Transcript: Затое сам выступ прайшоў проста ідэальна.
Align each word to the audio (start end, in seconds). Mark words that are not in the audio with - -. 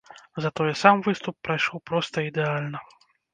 Затое 0.45 0.71
сам 0.83 1.03
выступ 1.07 1.37
прайшоў 1.49 1.83
проста 1.91 2.25
ідэальна. 2.31 2.83